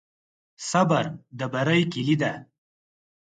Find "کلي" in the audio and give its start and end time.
1.91-2.15